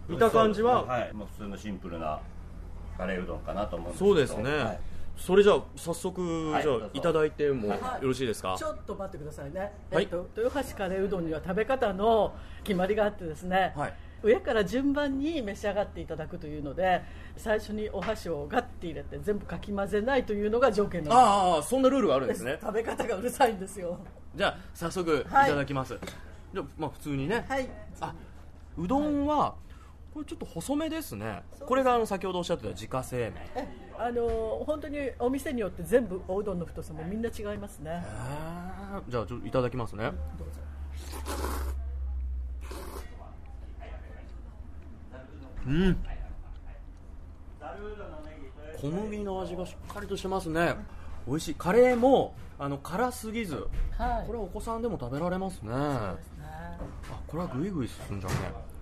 [0.09, 2.21] 見た感じははい、もう普通のシンプルな
[2.97, 4.15] カレーうどんかなと思うんですけど。
[4.15, 4.81] そうですね、はい。
[5.17, 6.21] それじゃあ早速、
[6.63, 8.05] じゃあいただいてもよはい。
[8.05, 10.05] ろしいですか、ちょっと待ってくださいね、はい。
[10.05, 13.95] えっと、豊橋カレーうどんには食べ方の決まりがあってですね、はい。
[14.23, 17.03] 上から順番に召し上がっていただくというので
[17.37, 21.17] 最初にお箸をガッて入れて全部かき混ぜないというのが条件なんです。
[21.17, 22.59] ああそんなルールがあるんですね。
[22.61, 23.97] 食べ方がうるさいんですよ。
[24.35, 25.33] じゃあ早速い。
[25.33, 25.97] はいただきます、
[26.53, 27.69] じゃあまあ普通にね、はい。
[28.01, 28.13] あ
[28.77, 29.55] うどんは、
[30.19, 31.43] これちょっと細めですね。
[31.61, 33.35] これがあの先ほどおっしゃってた自家製麺。
[33.55, 38.05] えあの本当にお店によって全部おうどんの太さもみんな違いますね。
[39.09, 40.11] じゃあちょっといただきますね。
[40.37, 40.61] どうぞ。
[45.69, 45.97] うん。
[48.81, 50.75] 小麦の味がしっかりとしてますね。
[51.29, 51.55] 美味しい。
[51.55, 54.27] カレーもあの辛すぎずはい。
[54.27, 55.71] これはお子さんでも食べられますね。
[55.71, 55.77] ね。
[57.29, 58.78] これはグイグイ進んじゃうね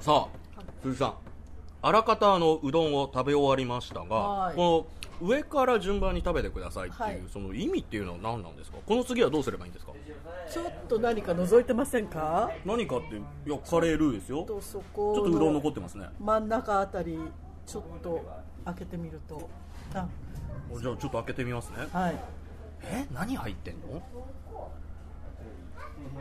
[0.00, 0.28] さあ
[0.82, 1.14] 鈴木さん。
[1.84, 4.56] あらかたあのうどんを食べ終わりましたが、はい。
[4.56, 4.86] こ
[5.20, 7.20] の上から順番に食べてくださいっていう、はい。
[7.32, 8.78] その意味っていうのは何なんですか？
[8.84, 9.92] この次はどうすればいいんですか？
[10.52, 12.50] ちょっと何か覗いてませんか？
[12.64, 14.42] 何かっていやカレールーですよ。
[14.42, 16.06] とそこちょっとうどん残ってますね。
[16.18, 17.18] 真ん中あたり
[17.64, 18.24] ちょっと
[18.64, 19.48] 開けてみると。
[19.94, 20.08] あ
[20.80, 21.76] じゃあちょっと開けてみますね。
[21.92, 22.16] はい
[22.84, 24.02] え何入ってんの？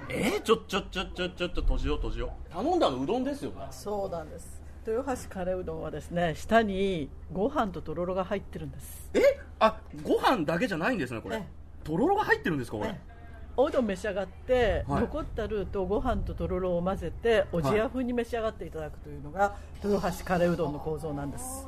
[0.10, 2.54] えちょちょちょちょちょっと閉じよう閉じよう。
[2.54, 3.52] 頼んだのうどんですよ。
[3.52, 4.62] ねそうなんです。
[4.86, 9.10] 豊橋カレーうどんはですね下にご飯ととろろが入ってるんです。
[9.14, 9.22] え
[9.60, 11.38] あご飯だけじゃないんですねこれ。
[11.38, 11.44] え
[11.84, 12.90] とろろが入ってるんですかこれ？
[12.90, 13.12] え
[13.58, 15.02] おうどん召し上がって、はい。
[15.02, 21.68] 残ったルーとご飯ととろろを混ぜておじや風に召し上がっていただくというのが豊橋カレーうどんの構造なんです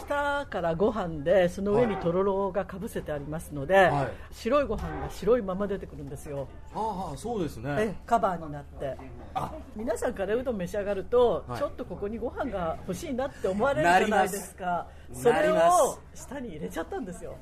[0.00, 4.12] 下からご飯でその上にとろろがかぶせてありますので、はい。
[4.32, 6.48] 白いご飯が白いまま出てくるんですよ。
[6.74, 8.96] ああそうですえねカバーになって。
[9.34, 9.52] あ。
[9.74, 11.58] 皆さんカレーうどん召し上がると、はい。
[11.58, 14.86] ちょっとここにご飯が欲しいなって思われるじゃないですか。
[15.12, 17.36] それを下に入れちゃったんですよ。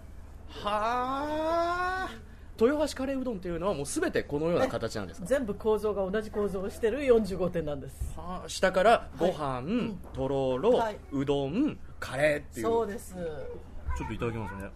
[0.48, 2.08] はあ。
[2.56, 5.26] 豊橋カレーうどんっていうのはもうすべてこのような形なんですか？
[5.26, 8.14] 全部構造が同じ構造をしてる45点なんです。
[8.16, 10.96] はあ下からご飯、とろろ、はい。
[11.10, 12.66] うどんカレーっていう。
[12.66, 13.14] そうです。
[13.14, 14.70] ちょっといただきますね。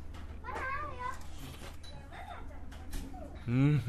[3.48, 3.82] うん。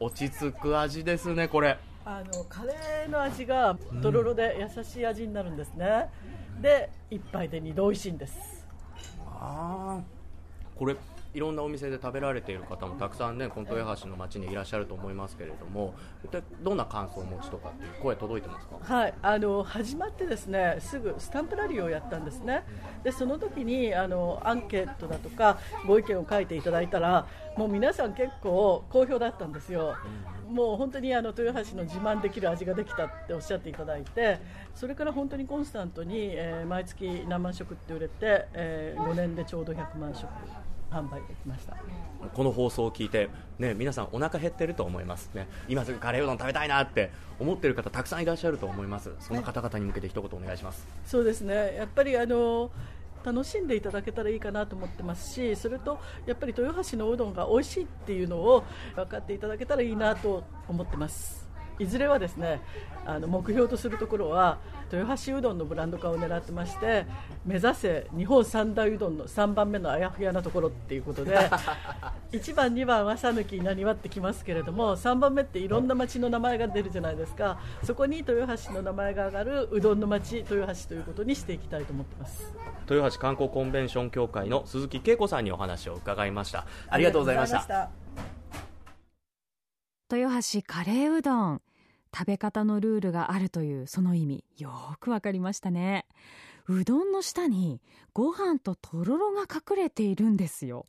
[0.00, 1.78] 落ち着く味ですねこれ。
[2.06, 6.08] あのカレーの味がとろろで優しい味になるんですね、
[6.62, 8.66] で一杯で二度美味しいんです。
[9.26, 10.02] ああ
[10.74, 10.96] これ
[11.34, 18.78] いろんなお店で食べられている方もたくさんねこの豊橋の街にいらっしゃると思いますけれども一体どんな感想をお持ちとかっていう声届いてますか？
[18.82, 22.64] はい、あの始まってですねすぐスタンプラリーをやったんですね。
[23.04, 29.96] でその時にあのアンケートだとかご意見を書いていただいたらもう皆さん結構好評だったんですよ、
[30.48, 34.38] もう本当にあの豊橋の自慢できる味ができたっておっしゃっていただいて
[34.74, 40.28] それから本当にコンスタントに、えー毎月何万食って売れて、え5年でちょうど100万食
[40.90, 41.76] 販売できました。
[42.34, 45.30] この放送を聞いて、ね、皆さんお腹減ってると思います。
[45.34, 49.12] ね今すぐカレーうどん食べたいなって思ってる方たくさんいらっしゃると思います。
[49.20, 50.86] そんな方々に向けて一言お願いします。
[51.04, 51.74] そうですね。
[51.76, 52.70] やっぱりあの
[53.24, 61.37] 楽しんでいただけたらいいかなと思ってますしそれとやっぱり豊橋のうどんが美味しいっていうのを分かっていただけたらいいなと思ってます
[61.78, 62.60] いずれはですね
[63.06, 64.58] あの目標とするところは
[64.92, 67.06] 豊橋うどんのブランド化を狙ってまして
[67.46, 71.36] 目指せ日本三大うどんの3番目のあやふやなところっていうことで
[72.32, 77.58] 1番、2番は讃岐稲庭ってきますけれども3番目っていろんな町の名前が出るじゃないですか。
[77.82, 82.52] そこに豊橋の名前が上がるうどんの町豊橋ということにしていきたいと思ってます。
[82.90, 86.66] 豊橋観光コンベンション協会の鈴木恵子さんにお話を伺いました。
[86.88, 88.08] ありがとうございましたありがとうございま
[90.10, 91.62] 豊橋カレーうどん。
[92.14, 94.44] 食べ方のルールがあるというその意味。
[94.56, 96.06] よくわかりましたね。
[96.66, 97.80] うどんの下に
[98.12, 100.86] ご飯ととろろが隠れているんですよ。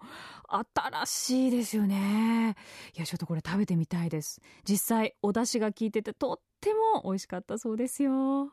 [0.48, 2.56] 新しいですよね。
[2.96, 4.42] いやちょっとこれ食べてみたいです。
[4.68, 8.52] 実際お出汁が効いててとっても美味しかったそうですよ。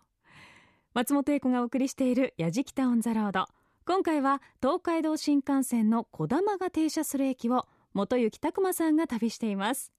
[0.94, 3.46] 松本英子がお送りしている「やじきたオン・ザ・ロード」
[3.86, 9.95] 今回は東海道新幹線のこだまが停車する駅を元行拓磨さんが旅しています。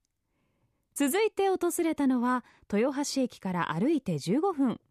[1.00, 4.82] 続いて訪れたのは豊橋駅から歩いて15分。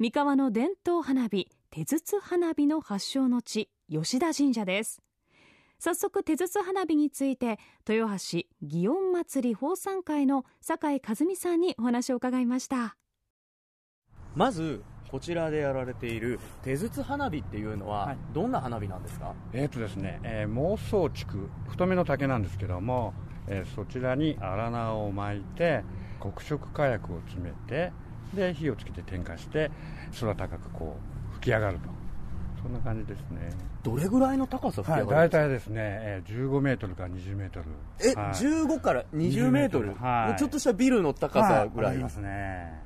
[0.00, 5.00] 三河の伝統花火手筒花火の発祥の地吉田神社です。
[5.78, 12.96] 早速手筒花火について豊橋祇園祭奉賛会の酒井和美さんにお話を伺いました。
[14.34, 18.18] まずこちらでやられている手筒花火っていうのは、はい。
[18.34, 19.36] どんな花火なんですか？
[19.52, 21.24] えーとですね、えー妄想竹
[21.68, 23.14] 太めの竹なんですけども、
[23.48, 25.82] えーそちらに荒縄を巻いて
[26.20, 27.92] 黒色火薬を詰めて
[28.34, 29.70] で火をつけて点火して
[30.20, 30.96] 空高くこ
[31.30, 31.88] う吹き上がると。
[32.62, 33.50] そんな感じですね。
[33.82, 37.66] どれぐらいの高さ吹きはい上がるんですか、大体ですね、えー15メートルから20メートル。
[38.00, 38.32] え、はい。
[38.34, 40.38] 15から20メートル、はい。
[40.38, 42.80] ちょっとしたビルの高さぐらはいありますね。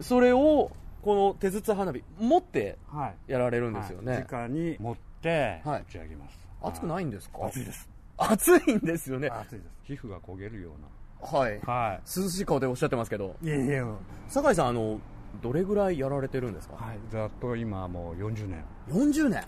[0.00, 0.70] それを
[1.02, 3.30] この手筒花火持ってはい。
[3.32, 4.26] やられるんですよね、はい。
[4.30, 5.82] 直に持ってはい。
[5.82, 7.44] 打ち上げます、熱くないんですか？
[7.48, 7.86] 熱いです
[8.18, 9.28] 熱いんですよね。
[9.28, 9.70] 熱いです。
[9.84, 11.60] 皮膚が焦げるようはい。
[11.60, 13.36] なは涼しい顔でおっしゃってますけど。
[13.42, 13.82] いいえいえ。
[14.28, 15.00] 酒井さんあの
[15.42, 16.98] どれぐらいやられてるんですか、はい。
[17.10, 18.64] ざっと今もう40年。
[18.88, 19.34] 40年？
[19.34, 19.44] はい。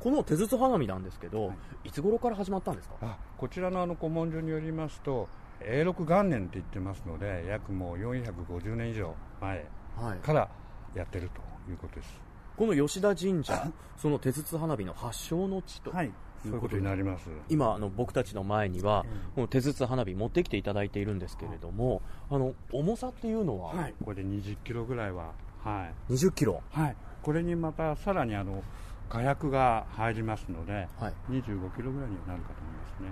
[0.00, 1.52] この手筒花火なんですけど、は
[1.84, 1.88] い。
[1.88, 2.96] い、つ頃から始まったんですか？
[3.02, 5.28] あこちらのあの古文書によりますと
[5.60, 10.18] 永禄元年って言ってますので約もう450年以上前はい。
[10.18, 10.48] から
[10.94, 12.20] やってるということです。
[12.56, 16.02] この吉田神社その手筒花火の発祥の地と、は
[16.44, 17.28] いそういうことになります。
[17.48, 23.94] 今あの僕たちの前には、この手筒花火持ってきていただいているんですけれども、あの重さっていうのは、はい。
[24.04, 25.32] これで20キロぐらいは
[25.64, 26.12] はい。
[26.12, 26.62] 20キロ？
[26.70, 28.62] はい、これにまたさらにあの
[29.08, 31.14] 火薬が入りますので、はい。
[31.30, 33.08] 25キロぐらいにはなるかと思いますね。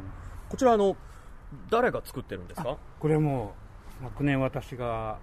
[0.49, 0.97] こちらあの
[1.71, 2.77] 誰が作ってるんですか？
[3.01, 3.55] これも
[4.03, 5.19] 昨年私が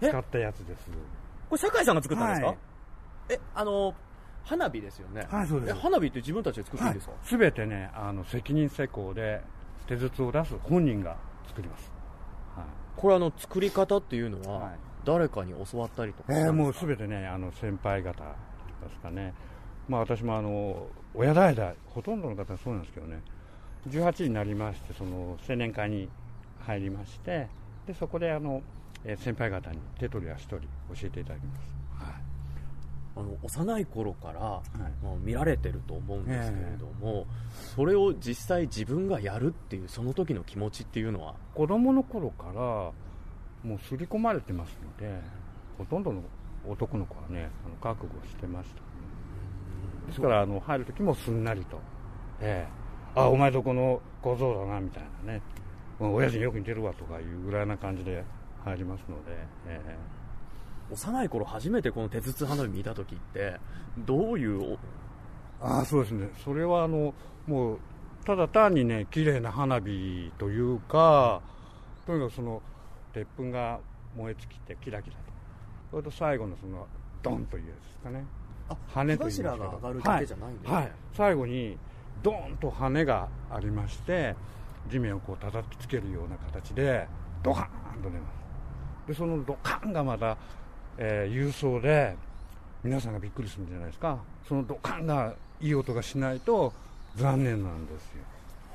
[0.00, 0.08] え？
[0.08, 0.90] 使ったやつです。
[1.48, 2.56] これ酒井さんが作ったんですか、はい。
[3.30, 3.94] えあの
[4.44, 5.26] 花火ですよね。
[5.30, 5.70] はいそうです。
[5.70, 9.40] え花火って自分たちで作ってるんですか、すべてねあの責任施工で
[9.86, 11.16] 手筒を出す本人が
[11.48, 11.90] 作ります、
[12.56, 12.66] はい。
[12.96, 14.72] これあの作り方っていうのは、はい。
[15.04, 16.32] 誰かに教わったりとか？
[16.38, 19.34] えーもうすべてねあの先輩方ですかね。
[19.88, 23.22] まあ私もあの親代々ほとんどの方はそうなんですけどね。
[23.88, 26.08] 18になりましてその青年会に
[26.60, 27.48] 入りまして
[27.86, 28.62] でそこであの、
[29.04, 31.73] えー先輩方に手取り足取り教えていただきます、はい
[33.16, 35.04] あの幼い頃から、い。
[35.04, 37.26] まあ見られてると思うんですけれども、
[37.74, 41.34] それを実際自分がやるっていうその時の気持ちっていうのは？
[41.54, 42.52] 子供の頃から
[43.62, 45.20] もう刷り込まれてますので
[45.78, 46.22] ほとんどの
[46.68, 48.76] 男の子はねあの覚悟してました、
[50.08, 51.78] ですからあの入る時もすんなりと
[52.40, 52.84] 「ええ。
[53.20, 55.42] あお前どこの小僧だな」みたいなね
[56.00, 58.24] 「うん親父によく似てるわ」とかいうぐらいな感じで
[58.64, 59.80] 入りますので、え
[60.90, 63.56] 幼い頃初めてこの手筒花火見た時って
[63.98, 64.78] どういうえ
[65.60, 66.28] ああそうですね。
[66.44, 67.14] それはあの
[67.46, 67.78] もう
[68.24, 71.40] ただ単にね綺麗な花火というか
[72.06, 72.62] とにかくその
[73.12, 73.80] 鉄粉が
[74.16, 75.22] 燃え尽きてキラキラと。
[75.90, 76.86] それと最後のその
[77.22, 78.24] ドンというやつですかね。
[78.68, 80.74] あ羽と言いますけど火柱が上がるだけじゃないんですね。
[80.74, 80.84] はい。
[80.84, 80.92] はい。
[81.14, 81.78] 最後に
[82.22, 84.34] ドーンと羽がありまして
[84.90, 87.06] 地面をこう叩きつけるような形で
[87.42, 89.08] ドカーンと出ます。
[89.08, 90.36] でそのドカンがまた、
[90.98, 92.16] えー、郵送で
[92.82, 94.18] 皆さんがびっくりするんじゃないですか。
[94.48, 96.72] そのドカンがいい音がしないと
[97.16, 98.22] 残念なんですよ。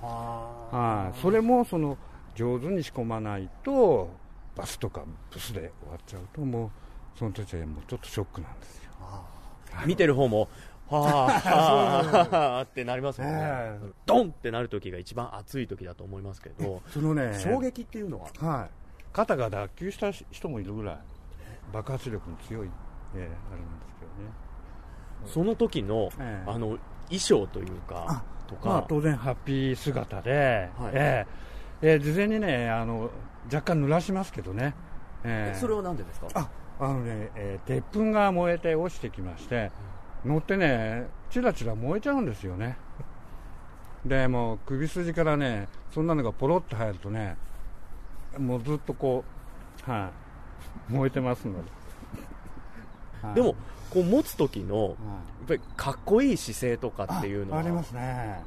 [0.02, 1.20] はい。
[1.20, 1.98] それもその
[2.36, 4.10] 上手に仕込まないと
[4.56, 6.66] バスとかブスで終わっちゃうとも
[7.16, 8.92] うその時はもうちょっとショックなんですよ。
[9.86, 10.50] 見てる方も
[10.90, 11.30] はあ
[12.36, 13.90] はあってなりますもんね、ええ。
[14.08, 16.82] ドンってなる時が一番熱い時だと思いますけど。
[16.88, 18.30] そのね衝撃っていうのは？
[18.40, 18.70] はい、
[19.14, 20.98] 肩が脱臼した人もいるぐらい
[21.72, 22.70] 爆発力に強い、
[23.16, 24.32] えーあれなんですけどね。
[25.26, 26.50] その時の、ええ。
[26.50, 26.78] あの
[27.08, 30.92] 衣装というかとか、まあ、当然ハッピー姿で、はい。
[30.94, 33.10] えーえー事前にねあの
[33.46, 34.74] 若干濡らしますけどね、
[35.24, 36.28] えーそれは何でですか？
[36.34, 39.72] ああのね、えー鉄粉が燃えて落ちてきまして
[40.26, 42.78] 乗ってねチラチラ燃えちゃうんですよね。
[44.06, 47.38] でもう首筋からねそんなのがポロッと入るとね
[48.38, 49.24] もうずっとこ
[49.88, 50.12] うはい、
[50.90, 51.72] 燃えてますので、
[53.22, 53.36] はい。
[53.36, 53.56] でも
[53.90, 54.90] こう持つ時のはい。
[54.90, 57.58] やっぱりかっこいい姿勢とかっていうのは。
[57.58, 58.42] あありますね。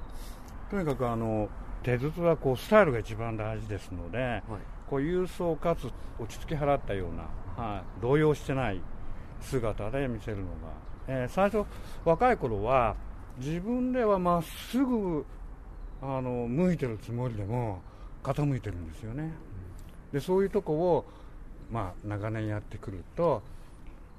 [0.71, 1.49] とにかくあの
[1.83, 4.43] 手筒はこうスタイルが一番大事ですので、
[4.89, 8.81] こう郵送かつ落ち着き払ったような、はい、動揺してない
[9.41, 10.49] 姿で見せるのが、
[11.09, 11.67] えー最初
[12.05, 12.95] 若い頃は
[13.39, 15.25] 自分ではまっすぐ
[16.01, 17.81] あの向いてるつもりでも
[18.23, 19.33] 傾いてるんですよね。
[20.13, 21.05] でそういうとこを、
[21.73, 23.43] まあ、長年やってくると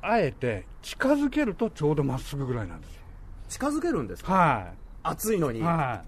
[0.02, 3.02] あえて近づけるとちょうどまっすぐぐらいなんですよ。
[3.48, 4.34] 近づけるんですか？
[4.34, 4.74] は
[5.04, 5.62] 熱いのに、い。
[5.62, 6.04] は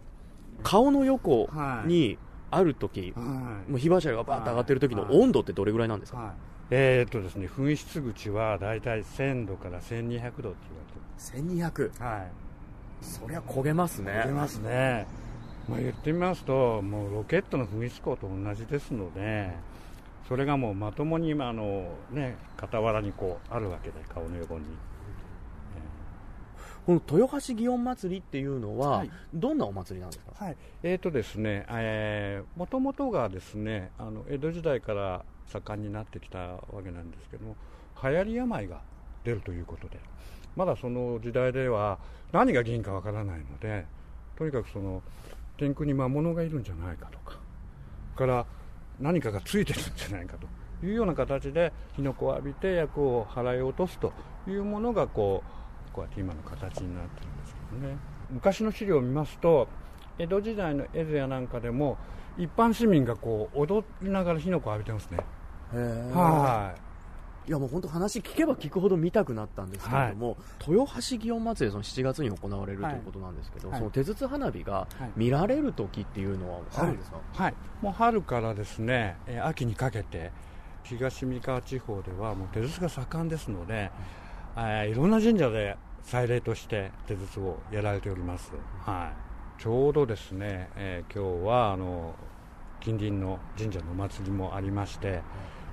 [0.63, 1.87] 顔の横はい。
[1.87, 2.17] に
[2.51, 3.71] ある時、いはい。
[3.71, 5.17] もう火柱がバーッと上がってる時のはい。
[5.19, 6.33] 温度ってどれぐらいなんですか、はい。
[6.71, 10.55] えーっとですね噴出口はだいたい1000度から1200度って言われて
[11.19, 12.31] 1200るはい。
[13.05, 14.23] そりゃ焦げますね。
[14.25, 15.05] 出ますね、
[15.69, 19.51] まあ、言ってみますともうロケットの噴出口と同じですので
[20.27, 24.65] それがもうまともに今あの、ね、傍らにこうあるわけで顔の横に。
[26.85, 30.57] この豊橋祇園祭りっていうのは、はい、どんなお祭りなんですか、はい。
[30.83, 37.55] えーとですねえー、もともとがですねあの江戸時代から盛んになってきたわけなんですけども
[38.03, 38.81] 流行り病が
[39.23, 39.99] 出るということで
[40.55, 41.97] まだその時代では
[42.31, 43.85] 何が銀かわからないので
[44.37, 45.01] とにかくその
[45.57, 47.39] 天空に魔物がいるんじゃないかとか
[48.15, 48.45] から
[48.99, 54.13] 何かがついてるんじゃないかというような形で火の粉を浴びて役を払い落とすと
[54.47, 57.97] いうものがこうこうやって今の形になってるんですけどね。
[58.31, 59.67] 昔の資料を見ますと
[60.17, 61.97] 江戸時代の絵図やなんかでも
[62.37, 65.17] 一般市民がこう踊りながら火の粉を浴びてますね。
[66.13, 66.84] はい
[67.47, 80.31] いやもう本当話聞けば聞くほど見たくなったんですけれども、はい、豊橋祇園祭その7月に行われるということなんですけど、はい、その手筒花火が見られる時っていうのはあるんですか、はい、はい、もう春からですね、え秋にかけて
[80.83, 83.91] 東三河地方ではもう手筒が盛んですので、
[84.57, 89.11] えいろんな神社で祭礼として手筒をやられております、は
[89.57, 92.13] い、ちょうどですね、えー、今日はあの
[92.79, 95.21] 近隣の神社のお祭りもありまして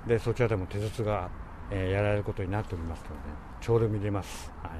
[0.07, 1.29] でそちらでも手筒が
[1.71, 3.13] えー、やられることになっておりますので、
[3.61, 4.51] ちょうど見れます。
[4.61, 4.71] はい、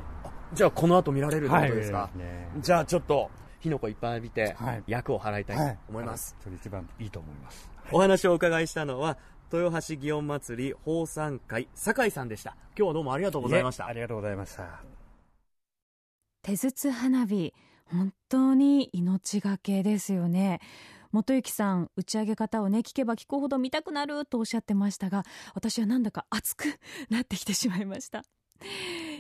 [0.56, 3.30] じゃあ、この後見られるということですか、はい、ね、じゃあ、ちょっと、
[3.60, 4.56] 火の粉いっぱい浴びて、
[4.88, 6.36] 役を払いたいと思います。
[6.44, 7.70] それ一番いいと思います。
[7.92, 9.18] お話をお伺いしたのは、
[9.52, 12.58] 豊橋祇園祭り奉賛会酒井さんでした。
[12.76, 13.86] 今日はどうもありがとうございました。
[13.86, 14.82] ありがとうございました。
[16.42, 17.54] 手筒花火、
[17.86, 20.60] 本当に命がけですよね。
[21.14, 26.66] 元幸さん打ち上げ方をね聞けば聞くほど見たくなるとおっしゃってましたが私はなんだか熱く
[27.10, 28.24] なってきてしまいました。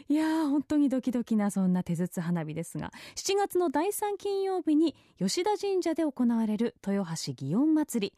[0.09, 8.13] いやー本当にドキドキなそんな手筒花火ですが7月の第3金曜日に吉田神社で行われる豊橋祇園祭り。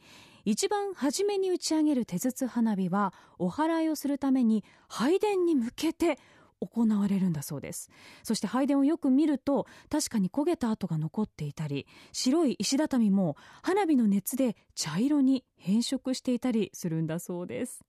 [0.47, 6.19] 一番初めに打ち上げる手筒花火はお祓いをするために拝殿に向けて
[6.59, 7.89] 行われるんだそうです。
[8.23, 17.83] そして拝殿をよく見ると確かに焦げた跡が残っていたり白い石畳も花火の熱で茶色に変色していたりするんだそうです。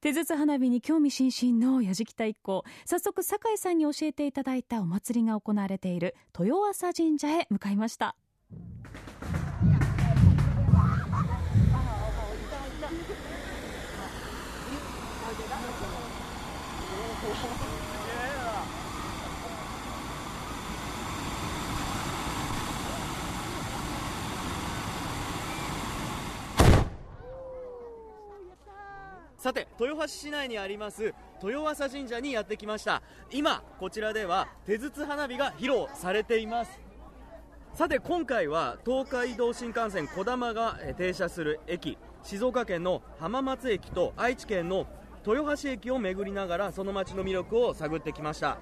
[0.00, 2.64] 手筒花火に興味津々の矢敷太一行。
[2.86, 8.16] 早速酒井さんに教えていただいたお祭りが行われている豊浅神社へ向かいました。
[29.36, 33.02] さて豊橋市内にあります豊浅神社にやってきました。
[33.30, 36.80] 今こちらでは手筒花火が披露されています。
[37.74, 41.98] さて今回は東海道新幹線こだまが停車する駅。
[42.22, 44.86] 静岡県の浜松駅と愛知県の
[45.26, 48.58] 豊橋駅を巡りながらその街の魅力を探ってきました。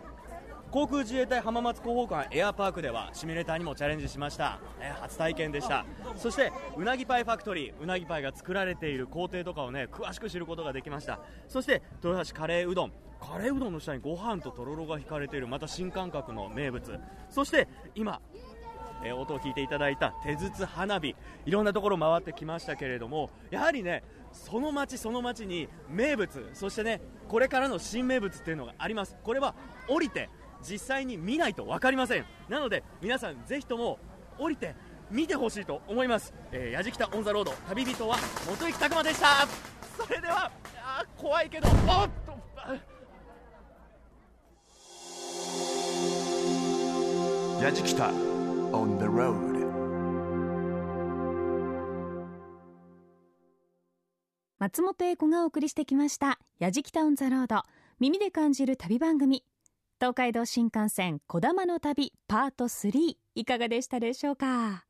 [0.70, 5.86] 航空自衛隊浜松広報館エアパークではシミュレーターにもチャレンジしました、え初体験でした。
[6.16, 11.20] そしてうなぎパイファクトリーうなぎパイが作られている工程とかをね詳しく知ることができました。
[11.46, 12.92] そして豊橋カレーうどん。
[13.18, 17.00] カレーうどんの下にご飯ととろろが引かれているまた新感覚の名物。
[17.30, 18.20] そして今
[19.02, 21.16] え音を聞いていただいた手筒花火。
[21.46, 24.02] いろんなところ回ってきましたけれどもやはりね
[24.44, 29.16] その町その町に名物そしてねこれからの新名物っていうのがあります。
[29.22, 29.54] これは
[29.88, 30.30] 降りて
[30.66, 32.24] 実際に見ないと分かりません。
[32.48, 33.98] なので皆さんぜひとも
[34.38, 34.74] 降りて
[35.10, 38.16] 見てほしいと思います、えー、やじきたオン・ザ・ロード旅人は
[38.48, 39.48] 元行拓磨でした。
[39.96, 41.74] それではあ怖いけどおっ
[42.26, 42.38] と
[47.62, 48.10] やじきた
[48.70, 49.57] on the road
[54.60, 57.62] 松本英子がお送りしてきました「やじきたオン・ザ・ロード」
[58.00, 59.44] 耳で感じる旅番組。
[60.00, 64.84] 東海道新幹線こだまの旅パート3いかがでしたでしょうか？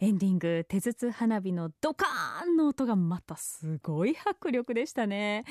[0.00, 5.44] エンディング手筒花火のドカーンの音がまたすごい迫力でしたね。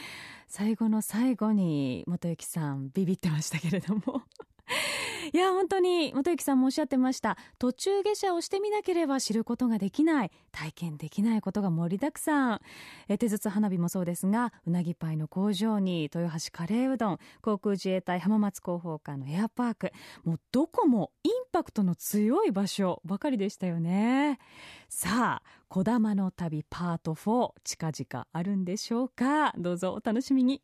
[0.47, 4.23] 最後の最後に元幸さんビビってましたけれども。
[5.34, 7.38] いや本当に元幸さんもおっしゃってました。
[7.57, 10.32] 途中下車をしてみなければ知ることができない。
[10.51, 12.61] 体験できないことが盛りだくさん。
[13.07, 19.91] え手筒花火もそうですがうなぎパイの工場に豊橋カレーうどん航空自衛隊浜松広報館のエアパーク。
[20.24, 24.39] もうどこもインパクトの強い場所ばかりでしたよね。
[24.89, 29.53] さあこだまの旅パート4近々あるんでしょうか？
[29.57, 30.61] どうぞお楽しみに。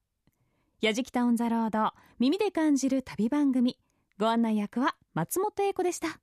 [0.82, 3.78] やじきたオンザロード耳で感じる旅番組
[4.18, 6.20] ご案内役は松本英子でした